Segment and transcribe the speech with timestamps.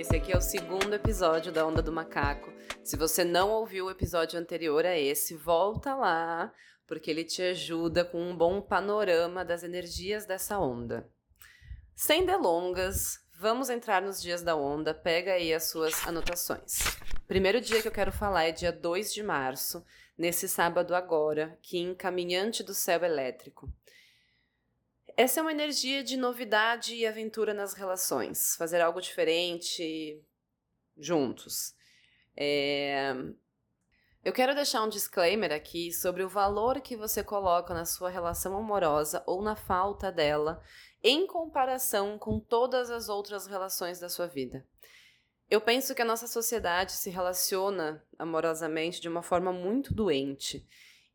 [0.00, 2.50] Esse aqui é o segundo episódio da Onda do Macaco.
[2.82, 6.50] Se você não ouviu o episódio anterior a esse, volta lá,
[6.86, 11.06] porque ele te ajuda com um bom panorama das energias dessa onda.
[11.94, 14.94] Sem delongas, vamos entrar nos dias da onda.
[14.94, 16.78] Pega aí as suas anotações.
[17.28, 19.84] Primeiro dia que eu quero falar é dia 2 de março,
[20.16, 23.70] nesse sábado agora, que encaminhante do céu elétrico.
[25.16, 30.22] Essa é uma energia de novidade e aventura nas relações, fazer algo diferente
[30.96, 31.74] juntos.
[32.36, 33.14] É...
[34.22, 38.54] Eu quero deixar um disclaimer aqui sobre o valor que você coloca na sua relação
[38.54, 40.62] amorosa ou na falta dela
[41.02, 44.66] em comparação com todas as outras relações da sua vida.
[45.50, 50.66] Eu penso que a nossa sociedade se relaciona amorosamente de uma forma muito doente.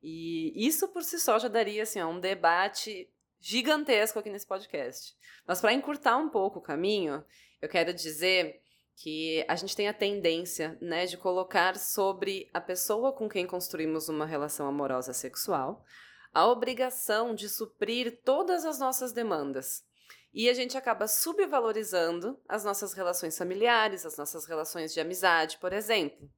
[0.02, 3.09] E isso por si só já daria assim, um debate
[3.45, 5.16] gigantesco aqui nesse podcast.
[5.45, 7.23] Mas para encurtar um pouco o caminho,
[7.61, 8.59] eu quero dizer
[8.95, 14.09] que a gente tem a tendência, né, de colocar sobre a pessoa com quem construímos
[14.09, 15.86] uma relação amorosa sexual
[16.33, 19.86] a obrigação de suprir todas as nossas demandas.
[20.33, 25.72] E a gente acaba subvalorizando as nossas relações familiares, as nossas relações de amizade, por
[25.72, 26.30] exemplo.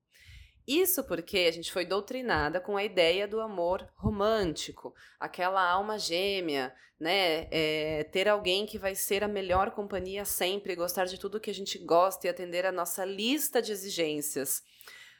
[0.68, 6.76] Isso porque a gente foi doutrinada com a ideia do amor romântico, aquela alma gêmea,
[7.00, 7.48] né?
[7.50, 11.54] É, ter alguém que vai ser a melhor companhia sempre, gostar de tudo que a
[11.54, 14.62] gente gosta e atender a nossa lista de exigências.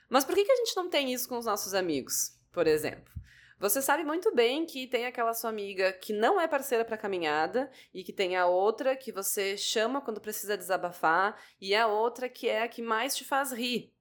[0.10, 3.14] Mas por que, que a gente não tem isso com os nossos amigos, por exemplo?
[3.58, 7.72] Você sabe muito bem que tem aquela sua amiga que não é parceira para caminhada
[7.94, 12.50] e que tem a outra que você chama quando precisa desabafar e a outra que
[12.50, 13.97] é a que mais te faz rir.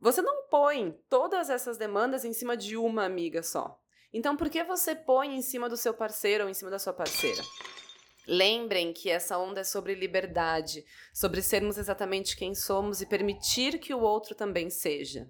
[0.00, 3.78] Você não põe todas essas demandas em cima de uma amiga só.
[4.12, 6.92] Então, por que você põe em cima do seu parceiro ou em cima da sua
[6.92, 7.42] parceira?
[8.26, 13.92] Lembrem que essa onda é sobre liberdade, sobre sermos exatamente quem somos e permitir que
[13.92, 15.28] o outro também seja.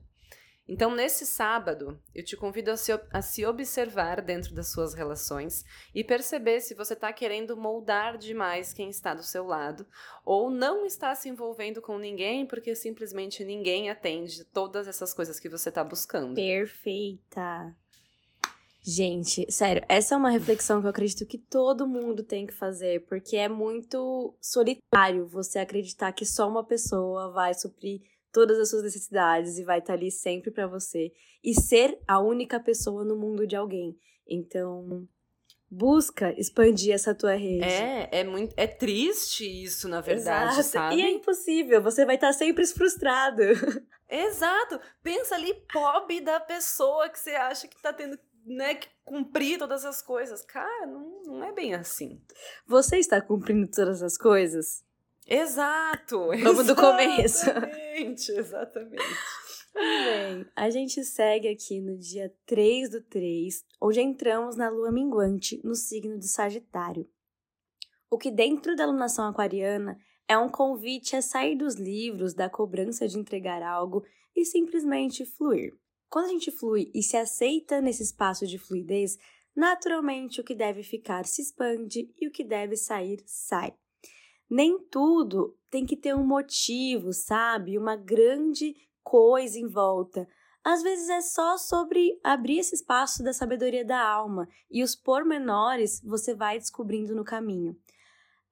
[0.72, 5.64] Então, nesse sábado, eu te convido a se, a se observar dentro das suas relações
[5.92, 9.84] e perceber se você está querendo moldar demais quem está do seu lado
[10.25, 15.48] ou não está se envolvendo com ninguém porque simplesmente ninguém atende todas essas coisas que
[15.48, 16.36] você está buscando.
[16.36, 17.75] Perfeita!
[18.80, 23.04] Gente, sério, essa é uma reflexão que eu acredito que todo mundo tem que fazer,
[23.09, 28.82] porque é muito solitário você acreditar que só uma pessoa vai suprir todas as suas
[28.82, 33.46] necessidades e vai estar ali sempre para você e ser a única pessoa no mundo
[33.46, 33.96] de alguém.
[34.26, 35.08] Então,
[35.70, 37.64] busca expandir essa tua rede.
[37.64, 40.68] É, é muito é triste isso, na verdade, Exato.
[40.68, 40.96] sabe?
[40.96, 43.42] E é impossível, você vai estar sempre frustrado.
[44.08, 44.80] Exato.
[45.02, 49.84] Pensa ali, pobre da pessoa que você acha que tá tendo né, que cumprir todas
[49.84, 50.42] as coisas.
[50.42, 52.20] Cara, não, não é bem assim.
[52.66, 54.84] Você está cumprindo todas as coisas?
[55.30, 56.26] Exato!
[56.42, 57.48] Vamos do começo.
[57.48, 59.16] Exatamente, exatamente.
[59.72, 65.60] Bem, a gente segue aqui no dia 3 do 3, onde entramos na lua minguante
[65.62, 67.08] no signo de Sagitário.
[68.10, 69.96] O que dentro da alunação aquariana
[70.26, 74.04] é um convite a sair dos livros, da cobrança de entregar algo
[74.34, 75.78] e simplesmente fluir.
[76.08, 79.16] Quando a gente flui e se aceita nesse espaço de fluidez,
[79.54, 83.72] naturalmente o que deve ficar se expande e o que deve sair sai
[84.50, 87.78] nem tudo tem que ter um motivo, sabe?
[87.78, 90.26] Uma grande coisa em volta.
[90.64, 96.02] Às vezes é só sobre abrir esse espaço da sabedoria da alma e os pormenores
[96.04, 97.76] você vai descobrindo no caminho.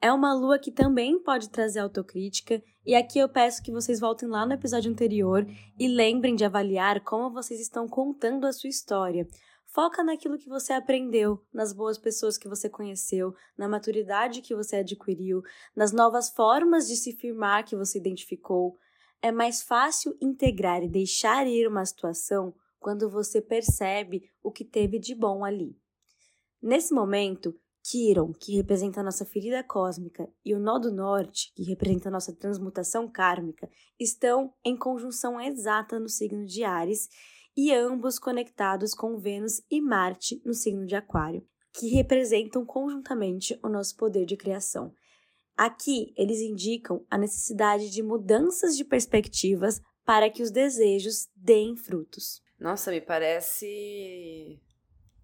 [0.01, 4.29] É uma lua que também pode trazer autocrítica, e aqui eu peço que vocês voltem
[4.29, 5.45] lá no episódio anterior
[5.79, 9.27] e lembrem de avaliar como vocês estão contando a sua história.
[9.71, 14.77] Foca naquilo que você aprendeu, nas boas pessoas que você conheceu, na maturidade que você
[14.77, 15.43] adquiriu,
[15.77, 18.79] nas novas formas de se firmar que você identificou.
[19.21, 24.99] É mais fácil integrar e deixar ir uma situação quando você percebe o que teve
[24.99, 25.77] de bom ali.
[26.63, 31.63] Nesse momento, Kiron, que representa a nossa ferida cósmica, e o Nó do Norte, que
[31.63, 33.69] representa a nossa transmutação kármica,
[34.01, 37.09] estão em conjunção exata no signo de Ares
[37.61, 41.45] e ambos conectados com Vênus e Marte no signo de Aquário,
[41.75, 44.95] que representam conjuntamente o nosso poder de criação.
[45.57, 52.41] Aqui, eles indicam a necessidade de mudanças de perspectivas para que os desejos deem frutos.
[52.61, 54.63] Nossa, me parece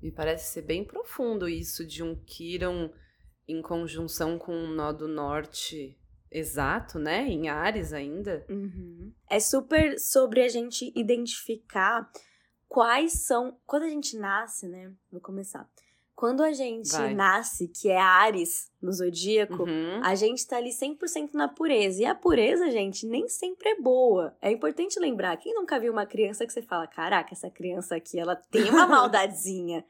[0.03, 2.91] me parece ser bem profundo isso de um Kiron
[3.47, 5.97] em conjunção com um nó do norte
[6.35, 7.27] exato, né?
[7.29, 8.45] Em Ares ainda.
[8.49, 9.13] Uhum.
[9.31, 12.11] É super sobre a gente identificar
[12.69, 13.57] quais são.
[13.67, 14.93] Quando a gente nasce, né?
[15.11, 15.69] Vou começar.
[16.17, 17.13] Quando a gente Vai.
[17.13, 20.01] nasce, que é Ares no zodíaco, Uhum.
[20.05, 22.03] a gente tá ali 100% na pureza.
[22.03, 24.37] E a pureza, gente, nem sempre é boa.
[24.41, 28.17] É importante lembrar, quem nunca viu uma criança que você fala, caraca, essa criança aqui,
[28.19, 29.85] ela tem uma maldadezinha.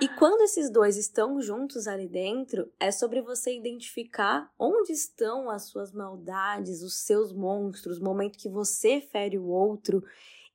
[0.00, 5.64] E quando esses dois estão juntos ali dentro, é sobre você identificar onde estão as
[5.64, 10.02] suas maldades, os seus monstros, o momento que você fere o outro,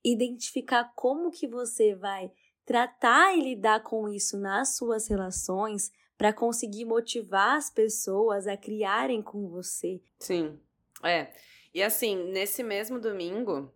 [0.04, 2.30] identificar como que você vai
[2.64, 9.22] tratar e lidar com isso nas suas relações para conseguir motivar as pessoas a criarem
[9.22, 10.02] com você.
[10.18, 10.58] Sim.
[11.02, 11.32] É.
[11.72, 13.72] E assim, nesse mesmo domingo,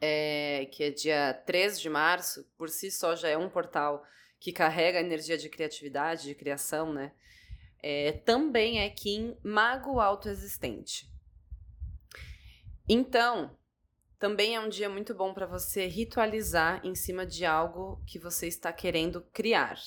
[0.00, 4.04] é, que é dia 3 de março, por si só já é um portal
[4.38, 7.12] que carrega a energia de criatividade, de criação, né?
[7.82, 11.08] É, também é Kim Mago Autoexistente.
[12.88, 13.56] Então,
[14.18, 18.46] também é um dia muito bom para você ritualizar em cima de algo que você
[18.46, 19.78] está querendo criar.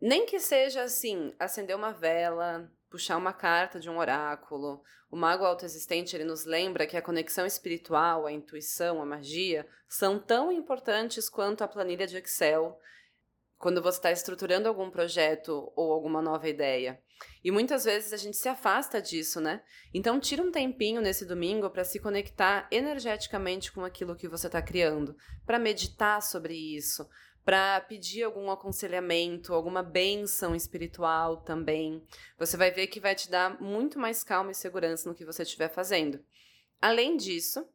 [0.00, 4.82] Nem que seja assim, acender uma vela, puxar uma carta de um oráculo.
[5.10, 10.18] O mago autoexistente, ele nos lembra que a conexão espiritual, a intuição, a magia são
[10.18, 12.78] tão importantes quanto a planilha de Excel
[13.58, 17.02] quando você está estruturando algum projeto ou alguma nova ideia.
[17.42, 19.60] E muitas vezes a gente se afasta disso, né?
[19.92, 24.62] Então tira um tempinho nesse domingo para se conectar energeticamente com aquilo que você está
[24.62, 27.08] criando, para meditar sobre isso,
[27.48, 32.04] para pedir algum aconselhamento, alguma bênção espiritual também.
[32.38, 35.44] Você vai ver que vai te dar muito mais calma e segurança no que você
[35.44, 36.22] estiver fazendo.
[36.78, 37.66] Além disso,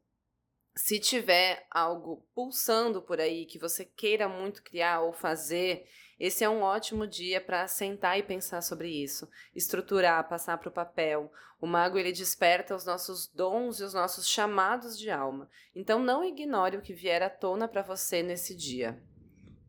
[0.75, 5.87] se tiver algo pulsando por aí que você queira muito criar ou fazer,
[6.19, 10.71] esse é um ótimo dia para sentar e pensar sobre isso, estruturar, passar para o
[10.71, 11.33] papel.
[11.59, 15.49] O mago ele desperta os nossos dons e os nossos chamados de alma.
[15.73, 19.01] Então não ignore o que vier à tona para você nesse dia.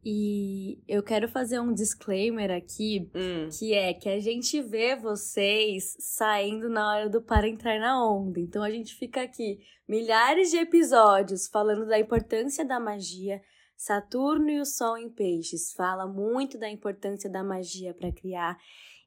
[0.04, 5.96] E eu quero fazer um disclaimer aqui, Hum, que é que a gente vê vocês
[5.98, 8.38] saindo na hora do para entrar na onda.
[8.38, 9.58] Então a gente fica aqui
[9.88, 13.40] milhares de episódios falando da importância da magia.
[13.76, 18.58] Saturno e o Sol em Peixes fala muito da importância da magia para criar.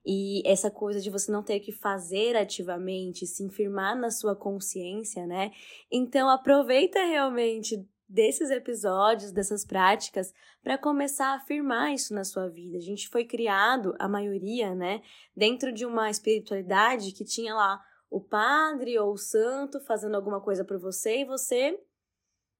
[0.05, 5.27] E essa coisa de você não ter que fazer ativamente, se firmar na sua consciência,
[5.27, 5.51] né?
[5.91, 10.33] Então aproveita realmente desses episódios, dessas práticas,
[10.63, 12.77] para começar a afirmar isso na sua vida.
[12.77, 15.01] A gente foi criado, a maioria, né,
[15.35, 20.63] dentro de uma espiritualidade que tinha lá o padre ou o santo fazendo alguma coisa
[20.63, 21.77] por você e você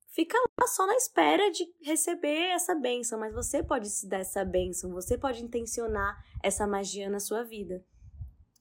[0.10, 4.44] fica lá só na espera de receber essa bênção, mas você pode se dar essa
[4.44, 7.86] bênção, você pode intencionar essa magia na sua vida.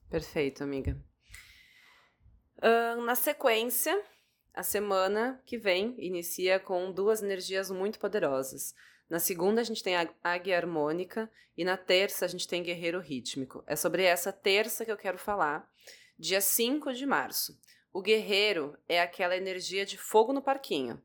[0.09, 0.97] perfeito, amiga.
[2.63, 4.01] Ahn, na sequência,
[4.57, 8.75] a semana que vem inicia com duas energias muito poderosas.
[9.09, 12.99] Na segunda, a gente tem a águia harmônica e na terça, a gente tem guerreiro
[12.99, 13.63] rítmico.
[13.67, 15.71] É sobre essa terça que eu quero falar,
[16.19, 17.61] dia 5 de março.
[17.93, 21.03] O guerreiro é aquela energia de fogo no parquinho.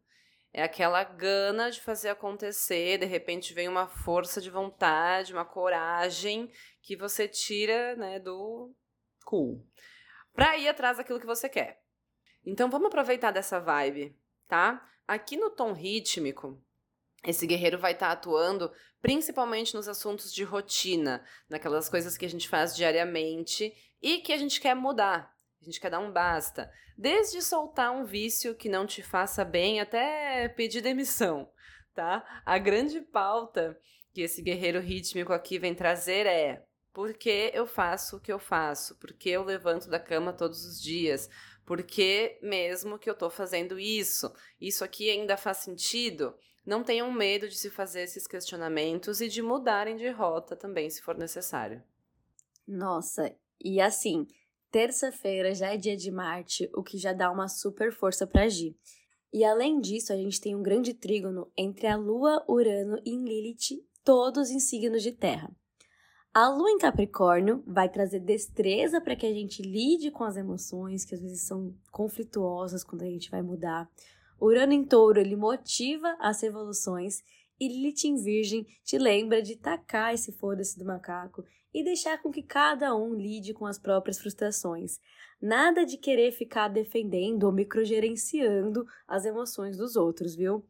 [0.54, 6.50] É aquela gana de fazer acontecer, de repente vem uma força de vontade, uma coragem
[6.82, 8.74] que você tira, né, do
[9.26, 9.66] cool.
[10.34, 11.81] Pra ir atrás daquilo que você quer.
[12.46, 14.16] Então vamos aproveitar dessa vibe,
[14.48, 14.88] tá?
[15.08, 16.62] Aqui no tom rítmico,
[17.24, 18.72] esse guerreiro vai estar atuando
[19.02, 24.38] principalmente nos assuntos de rotina, naquelas coisas que a gente faz diariamente e que a
[24.38, 25.36] gente quer mudar.
[25.62, 26.72] A gente quer dar um basta.
[26.98, 31.52] Desde soltar um vício que não te faça bem até pedir demissão,
[31.94, 32.42] tá?
[32.46, 33.80] A grande pauta
[34.14, 38.40] que esse guerreiro rítmico aqui vem trazer é por que eu faço o que eu
[38.40, 38.96] faço?
[38.96, 41.30] Por que eu levanto da cama todos os dias?
[41.72, 44.30] Por que mesmo que eu tô fazendo isso?
[44.60, 46.36] Isso aqui ainda faz sentido?
[46.66, 51.02] Não tenham medo de se fazer esses questionamentos e de mudarem de rota também, se
[51.02, 51.82] for necessário.
[52.68, 54.28] Nossa, e assim,
[54.70, 58.76] terça-feira já é dia de Marte, o que já dá uma super força para agir.
[59.32, 63.82] E além disso, a gente tem um grande trígono entre a Lua, Urano e Lilith,
[64.04, 65.50] todos em signos de terra.
[66.34, 71.04] A Lua em Capricórnio vai trazer destreza para que a gente lide com as emoções,
[71.04, 73.90] que às vezes são conflituosas quando a gente vai mudar.
[74.40, 77.22] Urano em Touro, ele motiva as revoluções.
[77.60, 82.32] E Lilith em Virgem te lembra de tacar esse foda-se do macaco e deixar com
[82.32, 85.00] que cada um lide com as próprias frustrações.
[85.42, 90.66] Nada de querer ficar defendendo ou microgerenciando as emoções dos outros, viu?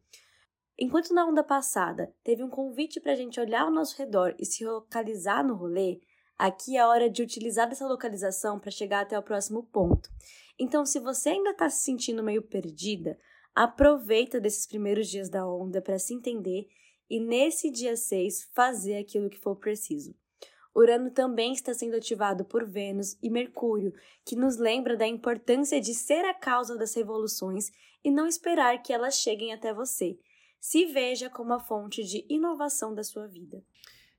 [0.78, 4.44] Enquanto na onda passada teve um convite para a gente olhar ao nosso redor e
[4.44, 6.00] se localizar no rolê,
[6.38, 10.10] aqui é a hora de utilizar essa localização para chegar até o próximo ponto.
[10.58, 13.18] Então, se você ainda está se sentindo meio perdida,
[13.54, 16.68] aproveita desses primeiros dias da onda para se entender
[17.08, 20.14] e nesse dia 6 fazer aquilo que for preciso.
[20.74, 23.92] Urano também está sendo ativado por Vênus e Mercúrio,
[24.24, 27.70] que nos lembra da importância de ser a causa das revoluções
[28.02, 30.18] e não esperar que elas cheguem até você.
[30.62, 33.60] Se veja como a fonte de inovação da sua vida.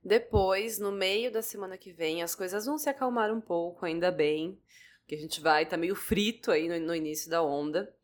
[0.03, 4.11] Depois, no meio da semana que vem, as coisas vão se acalmar um pouco, ainda
[4.11, 4.59] bem,
[4.99, 7.95] porque a gente vai tá meio frito aí no, no início da onda.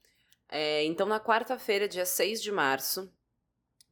[0.48, 3.12] É, então, na quarta-feira, dia 6 de março,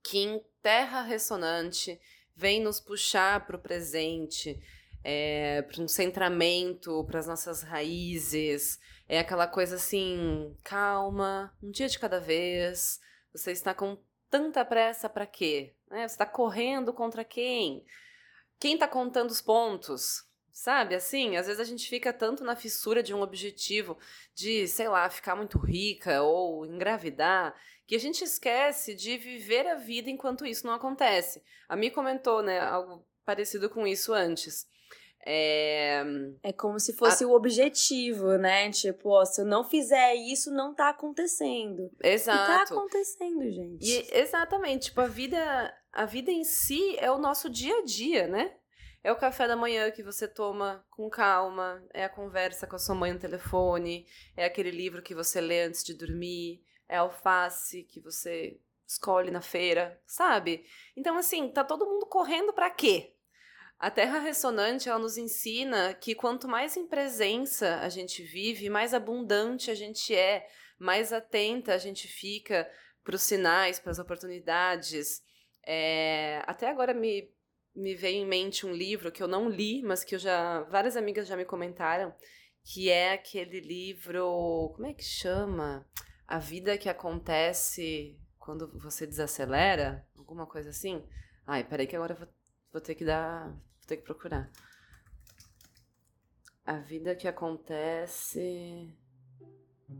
[0.02, 2.00] Kim Terra Ressonante
[2.34, 4.58] vem nos puxar para o presente,
[5.04, 8.80] é, para um centramento, para as nossas raízes.
[9.10, 13.02] É aquela coisa assim, calma, um dia de cada vez.
[13.34, 13.98] Você está com
[14.30, 15.74] tanta pressa para quê?
[15.90, 16.08] Né?
[16.08, 17.86] Você está correndo contra quem?
[18.60, 20.26] Quem está contando os pontos?
[20.52, 23.96] Sabe, assim, às vezes a gente fica tanto na fissura de um objetivo
[24.34, 27.56] de, sei lá, ficar muito rica ou engravidar,
[27.86, 31.44] que a gente esquece de viver a vida enquanto isso não acontece.
[31.70, 34.68] A Mi comentou, né, algo parecido com isso antes.
[35.30, 36.06] É,
[36.42, 37.28] é como se fosse a...
[37.28, 38.72] o objetivo, né?
[38.72, 41.92] Tipo, ó, se eu não fizer isso, não tá acontecendo.
[42.02, 42.44] Exato.
[42.44, 43.86] E tá acontecendo, gente.
[43.86, 44.86] E, exatamente.
[44.86, 48.56] Tipo, a vida, a vida em si é o nosso dia a dia, né?
[49.04, 52.80] É o café da manhã que você toma com calma, é a conversa com a
[52.80, 57.02] sua mãe no telefone, é aquele livro que você lê antes de dormir, é a
[57.02, 58.58] alface que você
[58.88, 60.66] escolhe na feira, sabe?
[60.96, 63.17] Então, assim, tá todo mundo correndo para quê?
[63.80, 68.92] A Terra Ressonante, ela nos ensina que quanto mais em presença a gente vive, mais
[68.92, 70.48] abundante a gente é,
[70.80, 72.70] mais atenta a gente fica
[73.04, 75.22] para os sinais, para as oportunidades.
[75.64, 77.32] É, até agora me,
[77.76, 80.98] me veio em mente um livro que eu não li, mas que eu já várias
[80.98, 82.12] amigas já me comentaram,
[82.64, 85.88] que é aquele livro, como é que chama?
[86.28, 91.08] A vida que acontece quando você desacelera, alguma coisa assim.
[91.46, 92.28] Ai, peraí que agora eu vou,
[92.78, 94.52] vou ter que dar Vou ter que procurar.
[96.66, 98.94] A vida que acontece.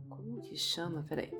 [0.08, 1.02] Como que chama?
[1.08, 1.32] Peraí.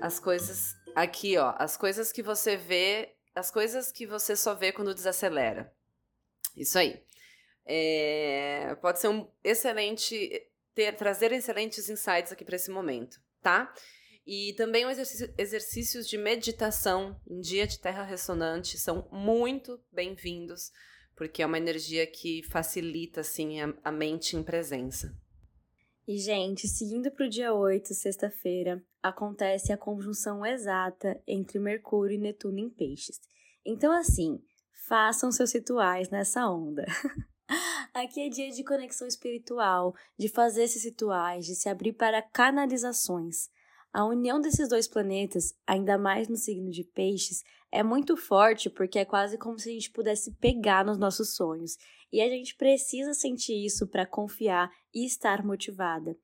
[0.00, 0.76] As coisas.
[0.94, 1.54] Aqui, ó.
[1.58, 3.16] As coisas que você vê.
[3.34, 5.74] As coisas que você só vê quando desacelera.
[6.56, 7.04] Isso aí.
[7.66, 10.48] É, pode ser um excelente.
[10.72, 13.72] Ter, trazer excelentes insights aqui para esse momento, tá?
[14.26, 20.72] E também os exercício, exercícios de meditação em dia de terra ressonante são muito bem-vindos,
[21.14, 25.16] porque é uma energia que facilita assim a, a mente em presença.
[26.08, 32.20] E, gente, seguindo para o dia 8, sexta-feira, acontece a conjunção exata entre Mercúrio e
[32.20, 33.20] Netuno em Peixes.
[33.64, 34.40] Então, assim,
[34.88, 36.84] façam seus rituais nessa onda.
[37.94, 43.48] Aqui é dia de conexão espiritual, de fazer esses rituais, de se abrir para canalizações.
[43.92, 48.98] A união desses dois planetas, ainda mais no signo de Peixes, é muito forte porque
[48.98, 51.78] é quase como se a gente pudesse pegar nos nossos sonhos.
[52.12, 56.14] E a gente precisa sentir isso para confiar e estar motivada.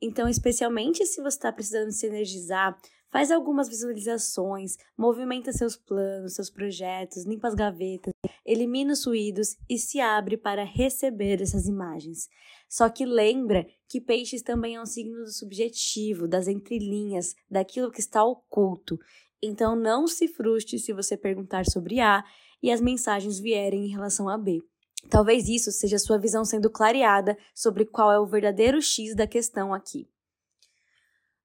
[0.00, 2.78] Então, especialmente se você está precisando se energizar,
[3.12, 8.14] faz algumas visualizações, movimenta seus planos, seus projetos, limpa as gavetas,
[8.44, 12.28] elimina os ruídos e se abre para receber essas imagens.
[12.66, 18.00] Só que lembra que peixes também é um signo do subjetivo, das entrelinhas, daquilo que
[18.00, 18.98] está oculto.
[19.42, 22.24] Então não se frustre se você perguntar sobre A
[22.62, 24.62] e as mensagens vierem em relação a B.
[25.10, 29.74] Talvez isso seja sua visão sendo clareada sobre qual é o verdadeiro X da questão
[29.74, 30.08] aqui.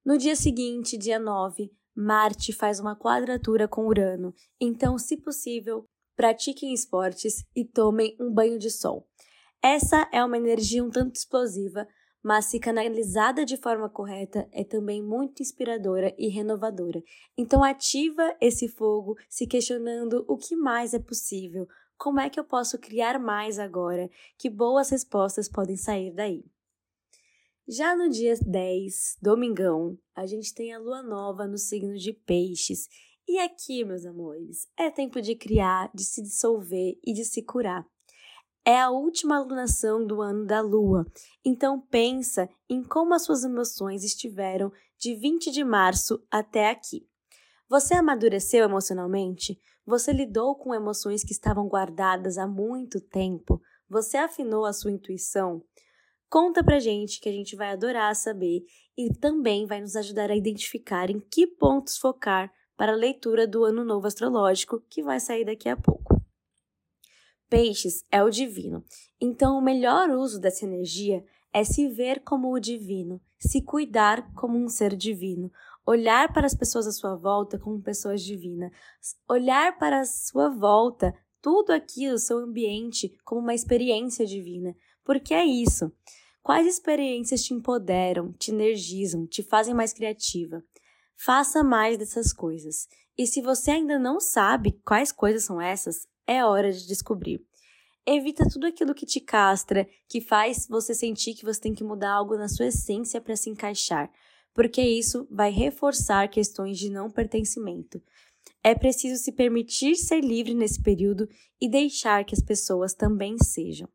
[0.08, 5.84] No dia seguinte, dia 9, Marte faz uma quadratura com Urano, então, se possível,
[6.16, 9.06] pratiquem esportes e tomem um banho de sol.
[9.62, 11.86] Essa é uma energia um tanto explosiva,
[12.22, 17.02] mas se canalizada de forma correta é também muito inspiradora e renovadora.
[17.36, 22.44] Então ativa esse fogo se questionando o que mais é possível, como é que eu
[22.44, 26.46] posso criar mais agora, que boas respostas podem sair daí.
[27.68, 32.88] Já no dia 10, domingão, a gente tem a lua nova no signo de Peixes.
[33.28, 37.86] E aqui, meus amores, é tempo de criar, de se dissolver e de se curar
[38.68, 41.06] é a última alunação do ano da lua.
[41.42, 47.08] Então pensa em como as suas emoções estiveram de 20 de março até aqui.
[47.66, 49.58] Você amadureceu emocionalmente?
[49.86, 53.58] Você lidou com emoções que estavam guardadas há muito tempo?
[53.88, 55.62] Você afinou a sua intuição?
[56.30, 58.62] Conta pra gente que a gente vai adorar saber
[58.96, 63.64] e também vai nos ajudar a identificar em que pontos focar para a leitura do
[63.64, 66.22] ano novo astrológico que vai sair daqui a pouco.
[67.48, 68.84] Peixes é o divino.
[69.18, 74.58] Então, o melhor uso dessa energia é se ver como o divino, se cuidar como
[74.58, 75.50] um ser divino,
[75.86, 78.70] olhar para as pessoas à sua volta como pessoas divinas,
[79.26, 84.76] olhar para a sua volta, tudo aquilo, seu ambiente, como uma experiência divina.
[85.08, 85.90] Porque é isso.
[86.42, 90.62] Quais experiências te empoderam, te energizam, te fazem mais criativa?
[91.16, 92.86] Faça mais dessas coisas.
[93.16, 97.42] E se você ainda não sabe quais coisas são essas, é hora de descobrir.
[98.04, 102.12] Evita tudo aquilo que te castra, que faz você sentir que você tem que mudar
[102.12, 104.10] algo na sua essência para se encaixar
[104.58, 108.02] porque isso vai reforçar questões de não pertencimento.
[108.60, 111.28] É preciso se permitir ser livre nesse período
[111.60, 113.88] e deixar que as pessoas também sejam.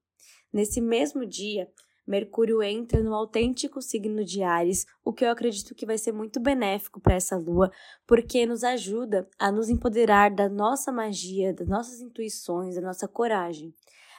[0.54, 1.68] Nesse mesmo dia,
[2.06, 6.40] Mercúrio entra no autêntico signo de Ares, o que eu acredito que vai ser muito
[6.40, 7.72] benéfico para essa lua,
[8.06, 13.74] porque nos ajuda a nos empoderar da nossa magia, das nossas intuições, da nossa coragem.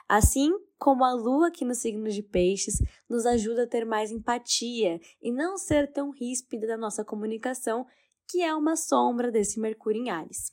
[0.08, 4.98] Assim como a lua aqui no signo de Peixes nos ajuda a ter mais empatia
[5.22, 7.86] e não ser tão ríspida na nossa comunicação,
[8.28, 10.52] que é uma sombra desse Mercúrio em Ares.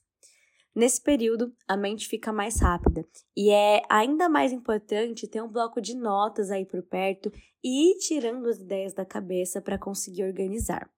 [0.73, 5.81] Nesse período, a mente fica mais rápida e é ainda mais importante ter um bloco
[5.81, 7.31] de notas aí por perto
[7.63, 10.89] e ir tirando as ideias da cabeça para conseguir organizar.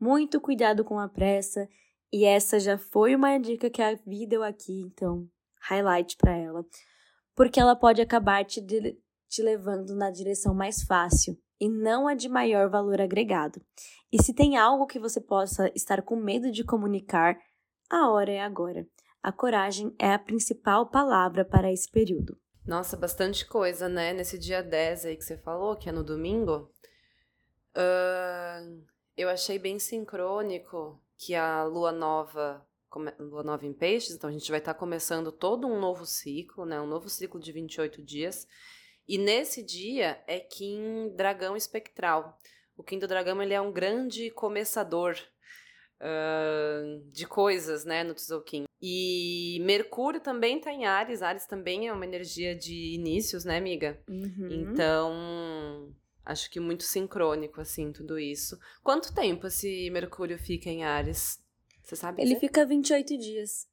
[0.00, 1.68] Muito cuidado com a pressa,
[2.12, 5.28] e essa já foi uma dica que a vida deu aqui, então
[5.60, 6.64] highlight para ela
[7.34, 8.64] porque ela pode acabar te,
[9.28, 13.60] te levando na direção mais fácil e não a de maior valor agregado.
[14.12, 17.36] E se tem algo que você possa estar com medo de comunicar,
[17.90, 18.86] a hora é agora.
[19.22, 22.38] A coragem é a principal palavra para esse período.
[22.66, 24.12] Nossa, bastante coisa, né?
[24.12, 26.70] Nesse dia 10 aí que você falou, que é no domingo.
[27.76, 28.84] Uh,
[29.16, 32.66] eu achei bem sincrônico que a lua nova
[33.18, 36.64] lua nova em peixes, então a gente vai estar tá começando todo um novo ciclo,
[36.64, 36.80] né?
[36.80, 38.46] Um novo ciclo de 28 dias.
[39.06, 42.38] E nesse dia é Kim Dragão Espectral.
[42.76, 45.16] O Kim do Dragão ele é um grande começador
[46.04, 48.64] uh, de coisas, né, no Tzolk'in.
[48.80, 51.22] E Mercúrio também está em Ares.
[51.22, 53.98] Ares também é uma energia de inícios, né, amiga?
[54.08, 54.48] Uhum.
[54.50, 58.58] Então, acho que muito sincrônico, assim, tudo isso.
[58.82, 61.42] Quanto tempo esse Mercúrio fica em Ares?
[61.82, 62.20] Você sabe?
[62.20, 62.40] Ele dizer?
[62.40, 63.66] fica 28 dias.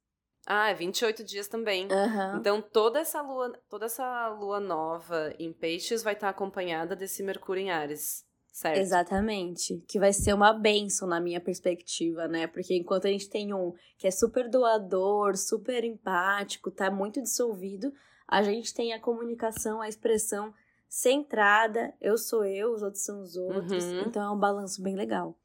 [0.45, 1.85] Ah, é 28 dias também.
[1.85, 2.37] Uhum.
[2.37, 7.61] Então toda essa lua, toda essa lua nova em Peixes vai estar acompanhada desse Mercúrio
[7.61, 8.25] em Ares.
[8.51, 8.77] Certo.
[8.77, 9.83] Exatamente.
[9.87, 12.47] Que vai ser uma benção na minha perspectiva, né?
[12.47, 17.93] Porque enquanto a gente tem um que é super doador, super empático, tá muito dissolvido,
[18.27, 20.53] a gente tem a comunicação, a expressão
[20.87, 23.85] centrada, eu sou eu, os outros são os outros.
[23.85, 24.01] Uhum.
[24.01, 25.37] Então é um balanço bem legal.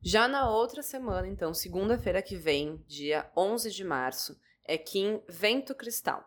[0.00, 5.74] Já na outra semana, então, segunda-feira que vem, dia 11 de março, é Kim Vento
[5.74, 6.24] Cristal.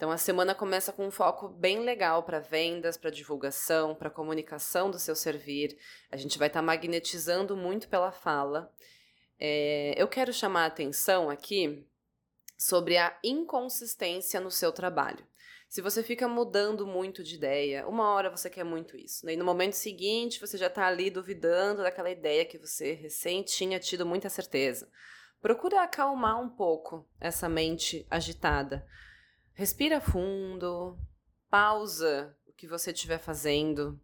[0.00, 4.90] Então a semana começa com um foco bem legal para vendas, para divulgação, para comunicação
[4.90, 5.76] do seu servir.
[6.10, 8.72] A gente vai estar tá magnetizando muito pela fala.
[9.38, 11.86] É, eu quero chamar a atenção aqui
[12.56, 15.22] sobre a inconsistência no seu trabalho.
[15.68, 19.34] Se você fica mudando muito de ideia, uma hora você quer muito isso, né?
[19.34, 23.78] e no momento seguinte você já está ali duvidando daquela ideia que você recém tinha
[23.78, 24.90] tido muita certeza.
[25.42, 28.88] Procura acalmar um pouco essa mente agitada.
[29.60, 30.98] Respira fundo,
[31.50, 34.00] pausa o que você estiver fazendo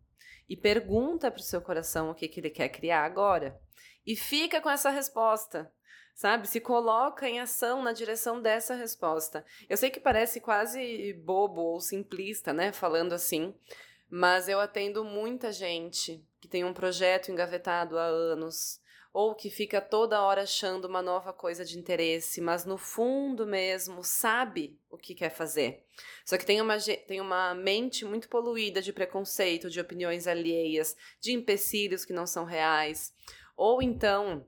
[0.47, 3.59] e pergunta para o seu coração o que, que ele quer criar agora.
[4.07, 5.73] E fica com essa resposta
[6.15, 6.47] sabe?
[6.47, 9.47] Se coloca em ação na direção dessa resposta.
[9.67, 13.55] Eu sei que parece quase bobo ou simplista, né, falando assim,
[14.11, 18.79] mas eu atendo muita gente que tem um projeto engavetado há anos
[19.19, 24.05] ou que fica toda hora achando uma nova coisa de interesse, mas no fundo mesmo
[24.05, 25.87] sabe o que quer fazer.
[26.23, 31.33] Só que tem uma, tem uma mente muito poluída de preconceito, de opiniões alheias, de
[31.33, 33.15] empecilhos que não são reais.
[33.57, 34.47] Ou então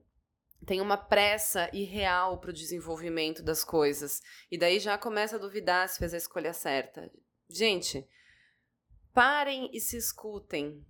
[0.66, 4.20] tem uma pressa irreal para o desenvolvimento das coisas.
[4.50, 7.10] E daí já começa a duvidar se fez a escolha certa.
[7.48, 8.06] Gente,
[9.14, 10.84] parem e se escutem.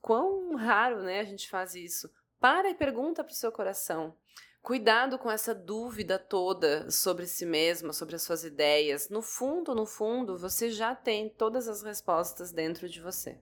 [0.00, 2.08] Quão raro, né, a gente faz isso.
[2.40, 4.14] Para e pergunta para o seu coração.
[4.62, 9.08] Cuidado com essa dúvida toda sobre si mesma, sobre as suas ideias.
[9.08, 13.38] No fundo, no fundo, você já tem todas as respostas dentro de você.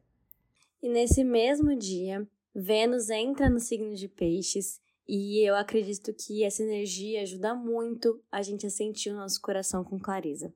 [0.83, 6.62] E nesse mesmo dia, Vênus entra no signo de Peixes e eu acredito que essa
[6.62, 10.52] energia ajuda muito a gente a sentir o nosso coração com clareza.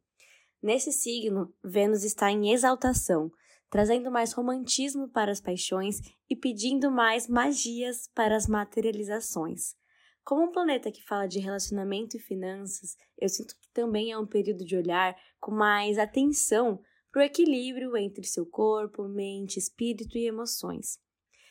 [0.63, 3.33] Nesse signo, Vênus está em exaltação,
[3.71, 9.77] trazendo mais romantismo para as paixões e pedindo mais magias para as materializações.
[10.25, 14.27] Como um planeta que fala de relacionamento e finanças, eu sinto que também é um
[14.27, 20.27] período de olhar com mais atenção para o equilíbrio entre seu corpo, mente, espírito e
[20.27, 20.99] emoções.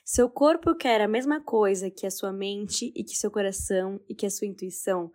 [0.05, 4.15] Seu corpo quer a mesma coisa que a sua mente e que seu coração e
[4.15, 5.11] que a sua intuição?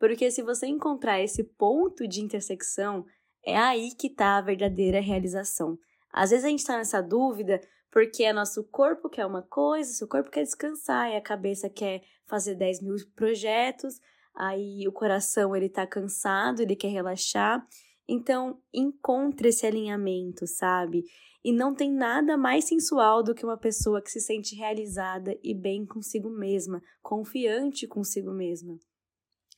[0.00, 3.04] Porque se você encontrar esse ponto de intersecção,
[3.44, 5.78] é aí que está a verdadeira realização.
[6.12, 10.08] Às vezes a gente está nessa dúvida porque é nosso corpo quer uma coisa, seu
[10.08, 14.00] corpo quer descansar e a cabeça quer fazer 10 mil projetos,
[14.34, 17.66] aí o coração ele tá cansado, ele quer relaxar.
[18.08, 21.04] Então, encontre esse alinhamento, sabe?
[21.44, 25.54] E não tem nada mais sensual do que uma pessoa que se sente realizada e
[25.54, 28.78] bem consigo mesma, confiante consigo mesma.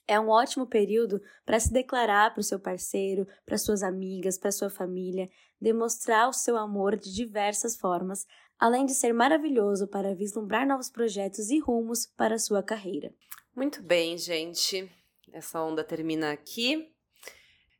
[0.06, 4.52] É um ótimo período para se declarar para o seu parceiro, para suas amigas, para
[4.52, 8.26] sua família, demonstrar o seu amor de diversas formas,
[8.58, 13.14] além de ser maravilhoso para vislumbrar novos projetos e rumos para a sua carreira.
[13.56, 14.90] Muito bem, gente.
[15.32, 16.92] Essa onda termina aqui.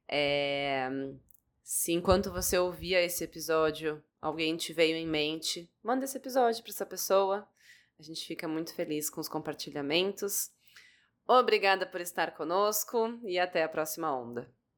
[0.09, 0.89] É...
[1.63, 6.71] Se enquanto você ouvia esse episódio, alguém te veio em mente, manda esse episódio para
[6.71, 7.49] essa pessoa.
[7.99, 10.51] A gente fica muito feliz com os compartilhamentos.
[11.27, 14.54] Obrigada por estar conosco e até a próxima onda.